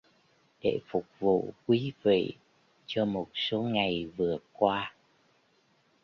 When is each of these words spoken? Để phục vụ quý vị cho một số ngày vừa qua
Để 0.63 0.79
phục 0.87 1.05
vụ 1.19 1.53
quý 1.67 1.93
vị 2.03 2.35
cho 2.85 3.05
một 3.05 3.27
số 3.33 3.61
ngày 3.61 4.05
vừa 4.17 4.37
qua 4.53 4.95